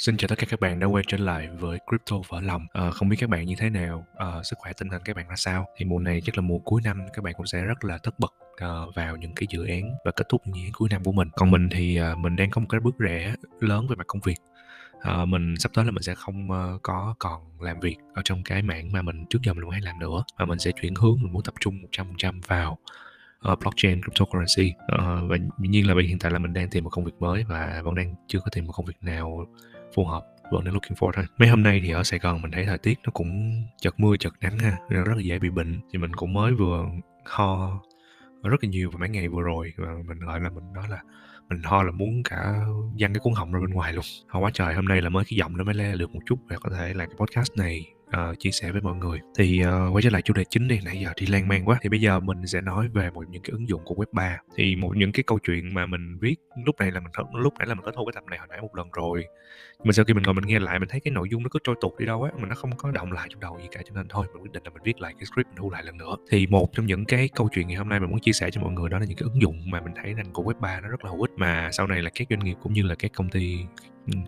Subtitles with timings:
[0.00, 2.66] Xin chào tất cả các bạn đã quay trở lại với Crypto Vỡ Lòng.
[2.72, 5.28] À, không biết các bạn như thế nào, à, sức khỏe tinh thần các bạn
[5.28, 5.66] ra sao?
[5.76, 8.18] Thì mùa này chắc là mùa cuối năm các bạn cũng sẽ rất là tất
[8.18, 11.04] bật ờ, vào những cái dự án và kết thúc những dự án cuối năm
[11.04, 11.28] của mình.
[11.36, 14.36] Còn mình thì mình đang có một cái bước rẽ lớn về mặt công việc.
[15.00, 16.48] à, mình sắp tới là mình sẽ không
[16.82, 19.98] có còn làm việc ở trong cái mảng mà mình trước giờ mình hay làm
[19.98, 22.78] nữa và mình sẽ chuyển hướng mình muốn tập trung 100% vào
[23.52, 26.90] uh, blockchain cryptocurrency uh, và dĩ nhiên là hiện tại là mình đang tìm một
[26.90, 29.46] công việc mới và vẫn đang chưa có tìm một công việc nào
[29.94, 31.24] phù hợp, vẫn đang looking for thôi.
[31.38, 34.16] Mấy hôm nay thì ở Sài Gòn mình thấy thời tiết nó cũng chật mưa
[34.16, 34.76] chật nắng ha.
[34.88, 35.80] Nên rất là dễ bị bệnh.
[35.92, 36.86] Thì mình cũng mới vừa
[37.24, 37.80] ho
[38.42, 39.72] rất là nhiều vào mấy ngày vừa rồi.
[39.76, 41.02] Và mình gọi là mình nói là,
[41.48, 42.54] mình ho là muốn cả
[43.00, 44.04] văng cái cuốn họng ra bên ngoài luôn.
[44.28, 46.36] Ho quá trời, hôm nay là mới cái giọng nó mới le được một chút.
[46.48, 47.86] Và có thể là cái podcast này
[48.16, 49.18] uh, chia sẻ với mọi người.
[49.38, 51.78] Thì uh, quay trở lại chủ đề chính đi nãy giờ đi lan man quá.
[51.82, 54.38] Thì bây giờ mình sẽ nói về một những cái ứng dụng của web 3
[54.56, 57.68] thì một những cái câu chuyện mà mình viết lúc này là mình lúc nãy
[57.68, 59.24] là mình có thu cái tập này hồi nãy một lần rồi.
[59.78, 61.48] Nhưng mà sau khi mình ngồi mình nghe lại mình thấy cái nội dung nó
[61.52, 63.68] cứ trôi tuột đi đâu á mà nó không có động lại trong đầu gì
[63.70, 65.70] cả cho nên thôi mình quyết định là mình viết lại cái script mình thu
[65.70, 66.16] lại lần nữa.
[66.30, 68.60] Thì một trong những cái câu chuyện ngày hôm nay mình muốn chia sẻ cho
[68.60, 70.80] mọi người đó là những cái ứng dụng mà mình thấy rằng của web 3
[70.80, 72.94] nó rất là hữu ích mà sau này là các doanh nghiệp cũng như là
[72.94, 73.58] các công ty
[74.06, 74.18] ừ,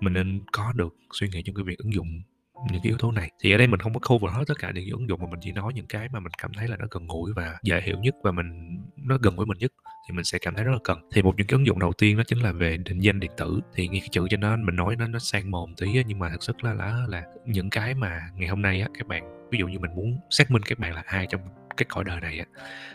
[0.00, 2.22] mình nên có được suy nghĩ trong cái việc ứng dụng
[2.70, 3.30] những cái yếu tố này.
[3.42, 5.40] Thì ở đây mình không có cover hết tất cả những ứng dụng mà mình
[5.42, 7.96] chỉ nói những cái mà mình cảm thấy là nó gần gũi và dễ hiểu
[7.98, 9.72] nhất và mình, nó gần với mình nhất
[10.08, 10.98] thì mình sẽ cảm thấy rất là cần.
[11.12, 13.30] Thì một những cái ứng dụng đầu tiên đó chính là về định danh điện
[13.36, 13.60] tử.
[13.74, 16.30] Thì nghe cái chữ cho nó mình nói nó nó sang mồm tí nhưng mà
[16.30, 19.58] thực sự là là là những cái mà ngày hôm nay á, các bạn, ví
[19.58, 21.40] dụ như mình muốn xác minh các bạn là ai trong
[21.76, 22.46] cái cõi đời này á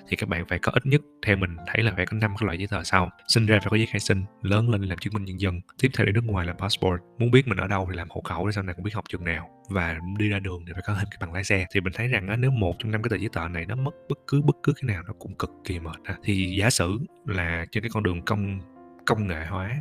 [0.08, 2.46] thì các bạn phải có ít nhất theo mình thấy là phải có năm cái
[2.46, 3.10] loại giấy tờ sau.
[3.28, 5.90] Sinh ra phải có giấy khai sinh lớn lên làm chứng minh nhân dân tiếp
[5.98, 7.02] theo đi nước ngoài là passport.
[7.18, 9.04] Muốn biết mình ở đâu thì làm hộ khẩu để sau này cũng biết học
[9.10, 9.50] trường nào.
[9.70, 11.66] Và đi ra đường thì phải có thêm cái bằng lái xe.
[11.74, 13.76] Thì mình thấy rằng á, nếu một trong năm cái tờ giấy tờ này nó
[13.76, 16.16] mất bất cứ bất cứ cái nào nó cũng cực kỳ mệt ha.
[16.24, 18.60] thì giả sử là trên cái con đường công
[19.06, 19.76] công nghệ hóa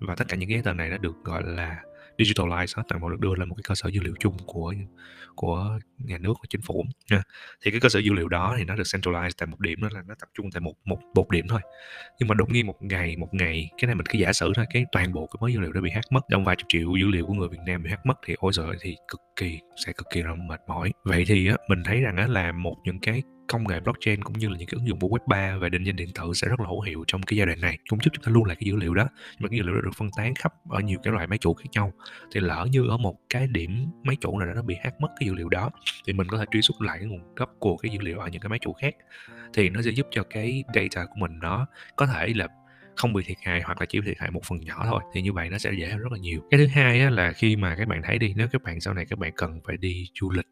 [0.00, 1.76] và tất cả những cái giấy tờ này nó được gọi là
[2.24, 4.74] digitalize hết toàn bộ được đưa lên một cái cơ sở dữ liệu chung của
[5.34, 7.22] của nhà nước của chính phủ nha.
[7.64, 9.88] Thì cái cơ sở dữ liệu đó thì nó được centralize tại một điểm đó
[9.92, 11.60] là nó tập trung tại một một một điểm thôi.
[12.18, 14.64] Nhưng mà đột nhiên một ngày một ngày cái này mình cứ giả sử thôi
[14.70, 16.96] cái toàn bộ cái mối dữ liệu đó bị hack mất trong vài chục triệu
[17.00, 19.58] dữ liệu của người Việt Nam bị hack mất thì ôi giời thì cực kỳ
[19.86, 20.92] sẽ cực kỳ là mệt mỏi.
[21.04, 24.38] Vậy thì á, mình thấy rằng á, là một những cái công nghệ blockchain cũng
[24.38, 26.48] như là những cái ứng dụng của web 3 và định danh điện tử sẽ
[26.48, 27.78] rất là hữu hiệu trong cái giai đoạn này.
[27.88, 29.74] Cũng giúp chúng ta lưu lại cái dữ liệu đó nhưng mà cái dữ liệu
[29.74, 31.92] đó được phân tán khắp ở nhiều cái loại máy chủ khác nhau.
[32.34, 35.08] Thì lỡ như ở một cái điểm máy chủ nào đó nó bị hack mất
[35.20, 35.70] cái dữ liệu đó
[36.06, 38.28] thì mình có thể truy xuất lại cái nguồn gốc của cái dữ liệu ở
[38.28, 38.94] những cái máy chủ khác.
[39.54, 42.48] Thì nó sẽ giúp cho cái data của mình nó có thể là
[42.96, 45.00] không bị thiệt hại hoặc là chỉ bị thiệt hại một phần nhỏ thôi.
[45.14, 46.40] Thì như vậy nó sẽ dễ hơn rất là nhiều.
[46.50, 48.94] Cái thứ hai á, là khi mà các bạn thấy đi nếu các bạn sau
[48.94, 50.46] này các bạn cần phải đi du lịch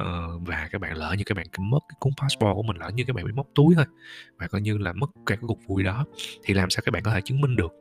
[0.00, 2.90] uh, và các bạn lỡ như các bạn mất cái cuốn passport của mình lỡ
[2.94, 3.84] như các bạn bị móc túi thôi
[4.36, 6.04] và coi như là mất cả cái cuộc vui đó
[6.44, 7.72] thì làm sao các bạn có thể chứng minh được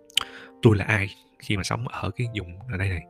[0.62, 1.09] tôi là ai
[1.40, 3.03] khi mà sống ở cái vùng ở đây này?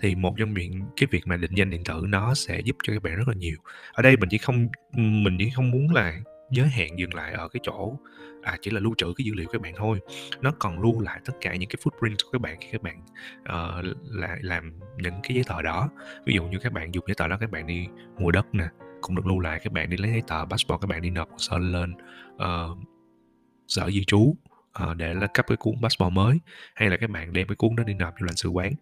[0.00, 2.92] Thì một trong những cái việc mà định danh điện tử nó sẽ giúp cho
[2.92, 3.56] các bạn rất là nhiều.
[3.92, 6.20] Ở đây mình chỉ không mình chỉ không muốn là
[6.52, 7.98] giới hạn dừng lại ở cái chỗ
[8.42, 10.00] à chỉ là lưu trữ cái dữ liệu các bạn thôi.
[10.40, 13.02] Nó còn lưu lại tất cả những cái footprint của các bạn khi các bạn
[13.42, 15.88] uh, là làm những cái giấy tờ đó.
[16.26, 17.86] Ví dụ như các bạn dùng giấy tờ đó các bạn đi
[18.18, 18.68] mua đất nè
[19.00, 21.30] cũng được lưu lại các bạn đi lấy giấy tờ passport các bạn đi nộp
[21.30, 21.94] hồ sơ lên
[22.34, 22.78] uh,
[23.68, 24.36] sở di trú
[24.82, 26.38] uh, để là cấp cái cuốn passport mới
[26.74, 28.72] hay là các bạn đem cái cuốn đó đi nộp cho lãnh sự quán.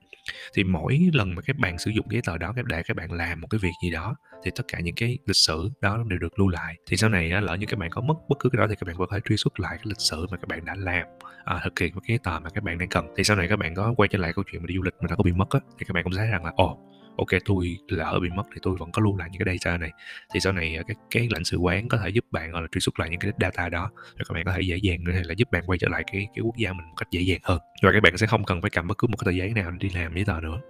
[0.55, 3.13] Thì mỗi lần mà các bạn sử dụng giấy tờ đó các để các bạn
[3.13, 6.19] làm một cái việc gì đó thì tất cả những cái lịch sử đó đều
[6.19, 6.77] được lưu lại.
[6.87, 8.87] Thì sau này lỡ như các bạn có mất bất cứ cái đó thì các
[8.87, 11.07] bạn có thể truy xuất lại cái lịch sử mà các bạn đã làm
[11.45, 13.07] à, thực hiện cái giấy tờ mà các bạn đang cần.
[13.17, 14.95] Thì sau này các bạn có quay trở lại câu chuyện mà đi du lịch
[15.01, 16.79] mà nó có bị mất á thì các bạn cũng thấy rằng là ồ
[17.21, 19.91] ok tôi lỡ bị mất thì tôi vẫn có lưu lại những cái data này.
[20.35, 22.69] Thì sau này à, cái cái lãnh sự quán có thể giúp bạn, gọi là,
[22.73, 23.91] truy xuất lại những cái data đó.
[24.17, 26.27] Rồi các bạn có thể dễ dàng hay là giúp bạn quay trở lại cái
[26.35, 27.59] cái quốc gia mình một cách dễ dàng hơn.
[27.83, 29.71] Và các bạn sẽ không cần phải cầm bất cứ một cái tờ giấy nào
[29.71, 30.61] để đi làm giấy tờ nữa.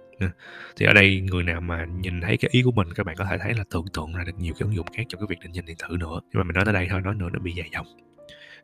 [0.77, 3.25] Thì ở đây, người nào mà nhìn thấy cái ý của mình, các bạn có
[3.25, 5.39] thể thấy là tưởng tượng ra được nhiều cái ứng dụng khác trong cái việc
[5.41, 6.19] định danh điện tử nữa.
[6.23, 7.87] Nhưng mà mình nói tới đây thôi, nói nữa nó bị dài dòng.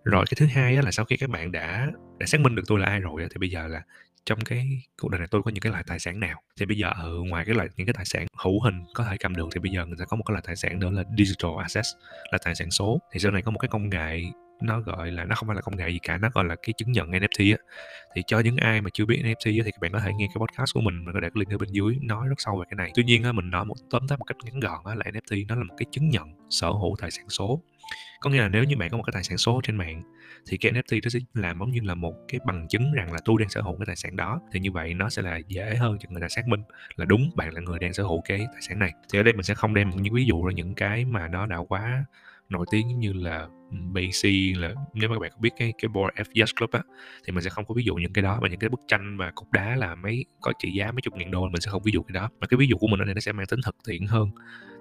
[0.03, 1.87] Rồi cái thứ hai là sau khi các bạn đã
[2.19, 3.81] đã xác minh được tôi là ai rồi thì bây giờ là
[4.27, 4.67] trong cái
[5.01, 6.41] cuộc đời này tôi có những cái loại tài sản nào?
[6.59, 9.17] Thì bây giờ ở ngoài cái loại những cái tài sản hữu hình có thể
[9.17, 11.03] cầm được thì bây giờ người ta có một cái loại tài sản nữa là
[11.17, 11.87] digital assets
[12.31, 12.99] là tài sản số.
[13.11, 14.21] Thì sau này có một cái công nghệ
[14.61, 16.73] nó gọi là nó không phải là công nghệ gì cả nó gọi là cái
[16.77, 17.57] chứng nhận NFT á.
[18.15, 20.27] Thì cho những ai mà chưa biết NFT á, thì các bạn có thể nghe
[20.27, 22.57] cái podcast của mình mình có để cái link ở bên dưới nói rất sâu
[22.57, 22.91] về cái này.
[22.95, 25.45] Tuy nhiên á, mình nói một tóm tắt một cách ngắn gọn á, là NFT
[25.47, 27.61] nó là một cái chứng nhận sở hữu tài sản số
[28.19, 30.03] có nghĩa là nếu như bạn có một cái tài sản số trên mạng,
[30.49, 33.19] thì cái NFT nó sẽ làm giống như là một cái bằng chứng rằng là
[33.25, 35.75] tôi đang sở hữu cái tài sản đó, thì như vậy nó sẽ là dễ
[35.75, 36.63] hơn cho người ta xác minh
[36.95, 38.91] là đúng, bạn là người đang sở hữu cái tài sản này.
[39.13, 41.45] Thì ở đây mình sẽ không đem những ví dụ ra, những cái mà nó
[41.45, 42.05] đã quá
[42.49, 45.89] nổi tiếng giống như là BC là nếu mà các bạn có biết cái cái
[45.89, 46.81] board F Yacht Club á
[47.25, 49.17] thì mình sẽ không có ví dụ những cái đó và những cái bức tranh
[49.17, 51.81] mà cục đá là mấy có trị giá mấy chục ngàn đô mình sẽ không
[51.83, 52.29] ví dụ cái đó.
[52.39, 54.29] Mà cái ví dụ của mình ở đây nó sẽ mang tính thực tiễn hơn.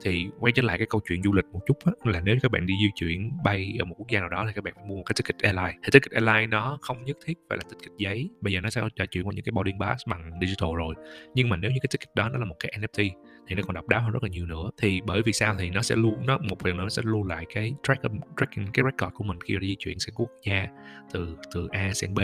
[0.02, 2.50] Thì quay trở lại cái câu chuyện du lịch một chút á, là nếu các
[2.50, 4.84] bạn đi di chuyển bay ở một quốc gia nào đó thì các bạn phải
[4.84, 5.78] mua một cái ticket airline.
[5.82, 8.82] Thì ticket airline nó không nhất thiết phải là ticket giấy bây giờ nó sẽ
[8.96, 10.94] trò chuyện qua những cái boarding pass bằng digital rồi.
[11.34, 13.10] Nhưng mà nếu như cái ticket đó nó là một cái NFT
[13.46, 14.70] thì nó còn độc đáo hơn rất là nhiều nữa.
[14.76, 17.24] Thì bởi vì sao thì nó sẽ lưu nó một phần nữa nó sẽ lưu
[17.24, 18.02] lại cái track
[18.36, 20.66] tracking cái record của mình khi đi di chuyển sang quốc gia
[21.12, 22.20] từ từ A sang B.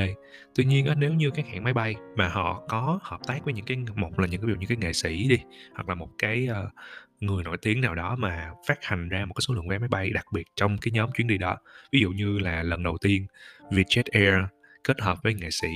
[0.55, 3.55] Tuy nhiên á, nếu như các hãng máy bay mà họ có hợp tác với
[3.55, 5.39] những cái một là những cái ví dụ như cái nghệ sĩ đi
[5.75, 6.73] hoặc là một cái uh,
[7.21, 9.89] người nổi tiếng nào đó mà phát hành ra một cái số lượng vé máy
[9.89, 11.57] bay đặc biệt trong cái nhóm chuyến đi đó.
[11.93, 13.27] Ví dụ như là lần đầu tiên
[13.71, 14.35] Vietjet Air
[14.85, 15.69] kết hợp với nghệ sĩ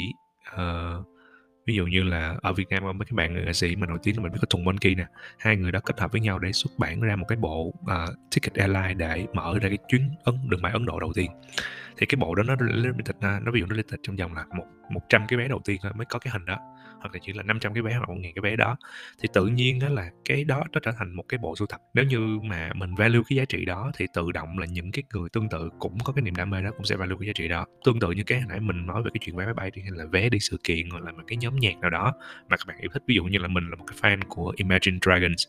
[0.54, 1.15] uh,
[1.66, 3.98] ví dụ như là ở Việt Nam có mấy cái bạn nghệ sĩ mà nổi
[4.02, 5.06] tiếng là mình biết có Tùng monkey nè
[5.38, 7.74] hai người đó kết hợp với nhau để xuất bản ra một cái bộ uh,
[8.34, 11.30] ticket airline để mở ra cái chuyến ấn đường bay Ấn Độ đầu tiên.
[11.96, 14.64] Thì cái bộ đó nó limited nó ví dụ nó limited trong vòng là một
[14.90, 16.58] một trăm cái vé đầu tiên thôi mới có cái hình đó
[17.06, 18.76] hoặc là chỉ là 500 cái vé hoặc 1.000 cái vé đó,
[19.22, 21.80] thì tự nhiên đó là cái đó nó trở thành một cái bộ sưu tập.
[21.94, 25.02] Nếu như mà mình value cái giá trị đó thì tự động là những cái
[25.12, 27.32] người tương tự cũng có cái niềm đam mê đó cũng sẽ value cái giá
[27.32, 27.66] trị đó.
[27.84, 29.82] Tương tự như cái hồi nãy mình nói về cái chuyện vé máy bay đi,
[29.82, 32.14] hay là vé đi sự kiện hoặc là một cái nhóm nhạc nào đó
[32.48, 33.02] mà các bạn yêu thích.
[33.06, 35.44] Ví dụ như là mình là một cái fan của Imagine Dragons,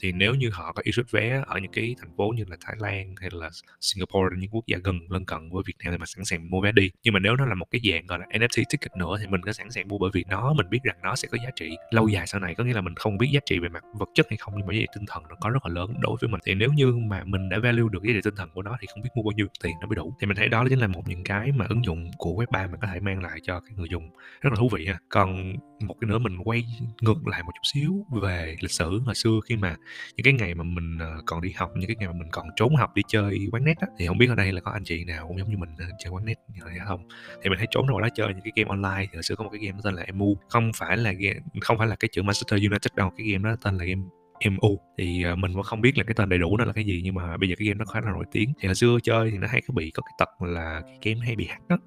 [0.00, 2.76] thì nếu như họ có issue vé ở những cái thành phố như là Thái
[2.78, 3.50] Lan, hay là
[3.80, 6.60] Singapore, những quốc gia gần, lân cận với Việt Nam thì mà sẵn sàng mua
[6.60, 6.90] vé đi.
[7.02, 9.42] Nhưng mà nếu nó là một cái dạng, gọi là NFT ticket nữa thì mình
[9.42, 11.76] có sẵn sàng mua bởi vì nó mình biết rằng nó sẽ có giá trị
[11.90, 12.54] lâu dài sau này.
[12.54, 14.66] Có nghĩa là mình không biết giá trị về mặt vật chất hay không, nhưng
[14.66, 16.40] mà giá trị tinh thần nó có rất là lớn đối với mình.
[16.44, 18.86] Thì nếu như mà mình đã value được giá trị tinh thần của nó thì
[18.86, 20.14] không biết mua bao nhiêu tiền nó mới đủ.
[20.20, 22.66] Thì mình thấy đó chính là một những cái mà ứng dụng của web 3
[22.66, 24.10] mà có thể mang lại cho cái người dùng
[24.40, 24.98] rất là thú vị ha.
[25.08, 25.52] Còn
[25.86, 26.64] một cái nữa mình quay
[27.00, 29.76] ngược lại một chút xíu về lịch sử hồi xưa khi mà
[30.16, 32.46] những cái ngày mà mình ờ, còn đi học, những cái ngày mà mình còn
[32.56, 34.84] trốn học đi chơi quán net á, thì không biết ở đây là có anh
[34.84, 37.08] chị nào cũng giống như mình ờ, chơi quán net như không.
[37.42, 39.34] Thì mình thấy trốn ra ngoài đó chơi những cái game online thì hồi xưa
[39.34, 40.36] có một cái game tên là emu.
[40.48, 43.56] Không phải là game không phải là cái chữ Manchester United đâu cái game đó
[43.62, 44.02] tên là game
[44.50, 46.84] MU thì uh, mình vẫn không biết là cái tên đầy đủ nó là cái
[46.84, 48.52] gì nhưng mà bây giờ cái game nó khá là nổi tiếng.
[48.60, 51.26] Thì hồi xưa chơi thì nó hay có bị có cái tật là cái game
[51.26, 51.78] hay bị hack đó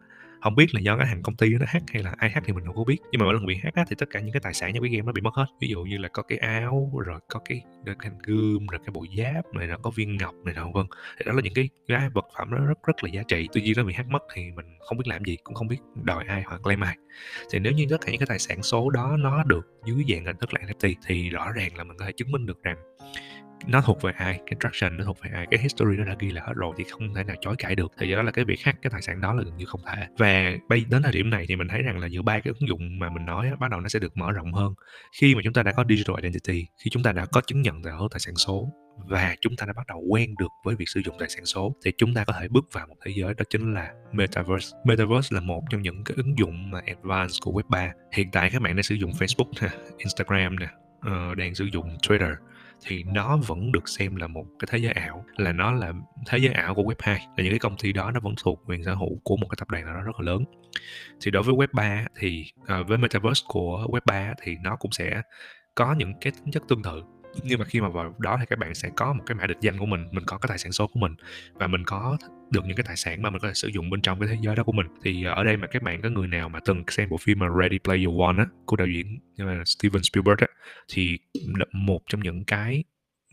[0.45, 2.53] không biết là do cái hàng công ty nó hack hay là ai hack thì
[2.53, 2.97] mình không có biết.
[3.12, 4.83] Nhưng mà mỗi lần bị hack á, thì tất cả những cái tài sản trong
[4.83, 5.45] cái game nó bị mất hết.
[5.62, 8.92] Ví dụ như là có cái áo rồi có cái cái khăn gươm rồi cái
[8.94, 10.86] bộ giáp này nó có viên ngọc này nào vân
[11.18, 13.47] thì đó là những cái cái vật phẩm nó rất rất là giá trị.
[13.53, 15.80] Tuy nhiên nó bị hack mất thì mình không biết làm gì cũng không biết
[16.03, 16.97] đòi ai hoặc claim ai.
[17.51, 20.25] Thì nếu như tất cả những cái tài sản số đó nó được dưới dạng
[20.25, 22.77] hình thức là NFT thì rõ ràng là mình có thể chứng minh được rằng
[23.68, 26.31] nó thuộc về ai cái traction nó thuộc về ai cái history nó đã ghi
[26.31, 27.92] là hết rồi thì không thể nào chối cãi được.
[28.00, 29.81] Thì do đó là cái việc hack cái tài sản đó là gần như không
[29.86, 30.07] thể.
[30.18, 30.35] Và
[30.70, 33.00] bây, đến thời điểm này thì mình thấy rằng là giữa ba cái ứng dụng
[33.00, 34.74] mà mình nói bắt đầu nó sẽ được mở rộng hơn.
[35.12, 37.84] Khi mà chúng ta đã có digital identity, khi chúng ta đã có chứng nhận
[37.84, 40.90] sở hữu tài sản số và chúng ta đã bắt đầu quen được với việc
[40.90, 43.34] sử dụng tài sản số, thì chúng ta có thể bước vào một thế giới
[43.34, 44.78] đó chính là metaverse.
[44.86, 48.50] Metaverse là một trong những cái ứng dụng mà advanced của web 3 hiện tại
[48.50, 50.68] các bạn đang sử dụng facebook nè, instagram nè
[51.02, 52.36] ờ, đang sử dụng twitter
[52.81, 55.94] thì nó vẫn được xem là một cái thế giới ảo là nó là
[56.27, 58.63] thế giới ảo của web 2 là những cái công ty đó nó vẫn thuộc
[58.66, 60.44] quyền sở hữu của một cái tập đoàn nào đó rất là lớn.
[61.22, 64.92] Thì đối với web 3 thì uh, với metaverse của web 3 thì nó cũng
[64.92, 65.22] sẽ
[65.75, 67.04] có những cái tính chất tương tự
[67.44, 69.58] nhưng mà khi mà vào đó thì các bạn sẽ có một cái mã định
[69.62, 71.16] danh của mình mình có cái tài sản số của mình
[71.54, 72.18] và mình có
[72.52, 74.38] được những cái tài sản mà mình có thể sử dụng bên trong cái thế
[74.42, 74.88] giới đó của mình.
[75.04, 77.40] Thì ờ, ở đây mà các bạn, có người nào mà từng xem bộ phim
[77.40, 80.48] mà Ready Player One á, của đạo diễn ờ, Steven Spielberg á,
[80.94, 81.18] thì
[81.71, 82.83] một trong những cái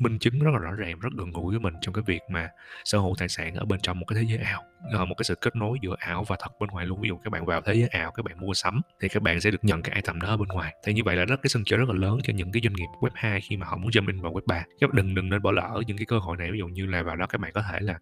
[0.02, 2.48] minh chứng rất là rõ ràng rất gần gũi với mình trong cái việc mà
[2.84, 5.34] sở hữu tài sản ở bên trong một cái thế giới ảo một cái sự
[5.34, 7.00] kết nối giữa ảo và thật bên ngoài luôn.
[7.00, 9.40] Ví dụ các bạn vào thế giới ảo các bạn mua sắm thì các bạn
[9.40, 10.74] sẽ được nhận cái item đó ở bên ngoài.
[10.84, 12.72] Thì như vậy là rất cái sân chơi rất là lớn cho những cái doanh
[12.72, 15.14] nghiệp web 2 khi mà họ muốn jump in vào web 3 các bạn đừng
[15.14, 16.52] đừng nên bỏ lỡ những cái cơ hội này.
[16.52, 17.98] Ví dụ như là vào đó các bạn có thể là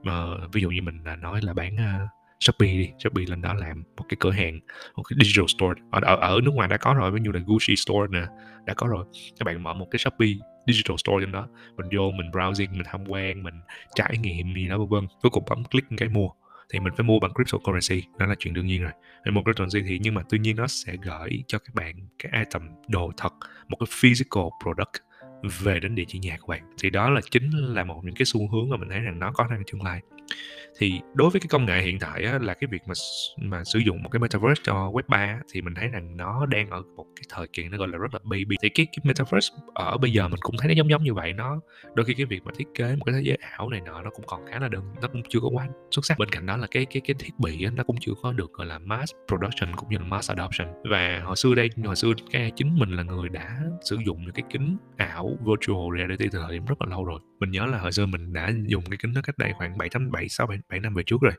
[0.00, 3.54] uh, ví dụ như mình là nói là bán uh, Shopee đi Shopee lên đó
[3.54, 4.60] làm một cái cửa hàng
[4.96, 5.80] một cái digital store.
[5.90, 8.26] Ở, ở, ở nước ngoài đã có rồi ví dụ là Gucci store nè
[8.66, 9.04] đã có rồi.
[9.38, 10.28] Các bạn mở một cái Shopee
[10.66, 13.54] digital store trên đó mình vô mình browsing mình tham quan mình
[13.94, 15.06] trải nghiệm gì đó vân vân.
[15.22, 16.28] Cuối cùng bấm click cái mua.
[16.72, 18.92] Thì mình phải mua bằng cryptocurrency đó là chuyện đương nhiên rồi.
[19.24, 22.32] Mình mua cryptocurrency thì nhưng mà tuy nhiên nó sẽ gửi cho các bạn cái
[22.44, 23.32] item đồ thật
[23.68, 25.02] một cái physical product
[25.60, 26.62] về đến địa chỉ nhà của bạn.
[26.82, 29.32] Thì đó là chính là một những cái xu hướng mà mình thấy rằng nó
[29.32, 30.00] có trong tương lai
[30.78, 32.94] thì đối với cái công nghệ hiện tại á, là cái việc mà
[33.36, 36.70] mà sử dụng một cái metaverse cho web 3 thì mình thấy rằng nó đang
[36.70, 38.56] ở một cái thời kỳ nó gọi là rất là baby.
[38.62, 41.32] Thì cái, cái metaverse ở bây giờ mình cũng thấy nó giống giống như vậy
[41.32, 41.60] nó
[41.94, 44.10] đôi khi cái việc mà thiết kế một cái thế giới ảo này nọ nó
[44.10, 46.18] cũng còn khá là đơn nó cũng chưa có quá xuất sắc.
[46.18, 48.52] Bên cạnh đó là cái cái cái thiết bị á, nó cũng chưa có được
[48.52, 50.68] gọi là mass production cũng như là mass adoption.
[50.90, 54.34] Và hồi xưa đây hồi xưa cái chính mình là người đã sử dụng những
[54.34, 57.78] cái kính ảo virtual reality từ thời điểm rất là lâu rồi mình nhớ là
[57.78, 60.46] hồi xưa mình đã dùng cái kính đó cách đây khoảng bảy tám bảy sáu
[60.46, 61.32] bảy bảy năm về trước rồi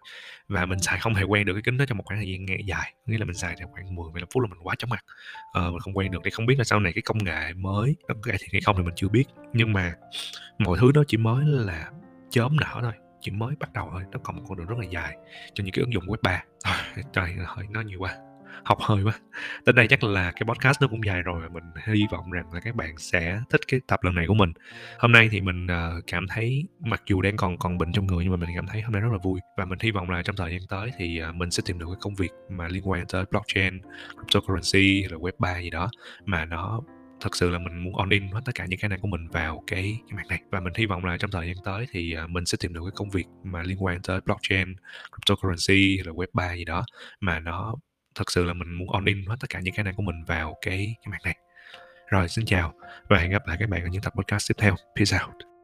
[0.47, 2.67] và mình xài không hề quen được cái kính đó trong một khoảng thời gian
[2.67, 5.05] dài nghĩa là mình xài trong khoảng 10 15 phút là mình quá chóng mặt.
[5.53, 7.95] Ờ, mình không quen được thì không biết là sau này cái công nghệ mới
[8.07, 9.25] nó có cải thiện hay không thì mình chưa biết.
[9.53, 9.93] Nhưng mà
[10.59, 11.89] mọi thứ đó chỉ mới là
[12.29, 14.85] chớm nở thôi chỉ mới bắt đầu thôi nó còn một con đường rất là
[14.85, 15.17] dài
[15.53, 18.15] cho những cái ứng dụng web 3 à, trời ơi nói nhiều quá
[18.63, 19.13] học hơi quá.
[19.65, 22.53] Tới đây chắc là cái podcast nó cũng dài rồi và mình hy vọng rằng
[22.53, 24.53] là các bạn sẽ thích cái tập lần này của mình.
[24.99, 28.23] Hôm nay thì mình uh, cảm thấy mặc dù đang còn còn bệnh trong người
[28.23, 29.39] nhưng mà mình cảm thấy hôm nay rất là vui.
[29.57, 31.85] Và mình hy vọng là trong thời gian tới thì uh, mình sẽ tìm được
[31.85, 33.81] cái công việc mà liên quan tới blockchain
[34.15, 35.89] cryptocurrency hay là web 3 gì đó
[36.25, 36.81] mà nó
[37.21, 39.27] thật sự là mình muốn on in hết tất cả những cái này của mình
[39.27, 40.41] vào cái cái mạng này.
[40.51, 42.81] Và mình hy vọng là trong thời gian tới thì ờ, mình sẽ tìm được
[42.85, 44.75] cái công việc mà liên quan tới blockchain
[45.11, 46.85] cryptocurrency hay là web 3 gì đó
[47.19, 47.75] mà nó
[48.19, 50.23] thật sự là mình muốn on in hết tất cả những cái này của mình
[50.27, 51.35] vào cái cái mạng này.
[52.07, 52.73] Rồi, xin chào
[53.09, 54.75] và hẹn gặp lại các bạn ở những tập podcast tiếp theo.
[54.95, 55.58] Peace out.